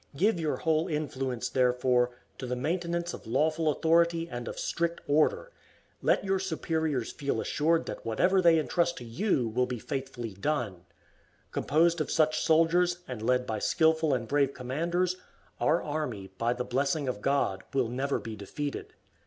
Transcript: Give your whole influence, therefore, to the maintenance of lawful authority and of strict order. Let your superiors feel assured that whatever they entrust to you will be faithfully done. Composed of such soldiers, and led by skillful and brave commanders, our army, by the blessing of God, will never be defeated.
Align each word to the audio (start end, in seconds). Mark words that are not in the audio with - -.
Give 0.15 0.39
your 0.39 0.57
whole 0.57 0.87
influence, 0.87 1.47
therefore, 1.47 2.09
to 2.39 2.47
the 2.47 2.55
maintenance 2.55 3.13
of 3.13 3.27
lawful 3.27 3.69
authority 3.71 4.27
and 4.27 4.47
of 4.47 4.57
strict 4.57 4.99
order. 5.07 5.51
Let 6.01 6.25
your 6.25 6.39
superiors 6.39 7.11
feel 7.11 7.39
assured 7.39 7.85
that 7.85 8.03
whatever 8.03 8.41
they 8.41 8.57
entrust 8.57 8.97
to 8.97 9.03
you 9.03 9.47
will 9.49 9.67
be 9.67 9.77
faithfully 9.77 10.33
done. 10.33 10.85
Composed 11.51 12.01
of 12.01 12.09
such 12.09 12.41
soldiers, 12.41 13.01
and 13.07 13.21
led 13.21 13.45
by 13.45 13.59
skillful 13.59 14.11
and 14.11 14.27
brave 14.27 14.55
commanders, 14.55 15.17
our 15.59 15.83
army, 15.83 16.31
by 16.39 16.53
the 16.53 16.65
blessing 16.65 17.07
of 17.07 17.21
God, 17.21 17.61
will 17.71 17.87
never 17.87 18.17
be 18.17 18.35
defeated. 18.35 18.95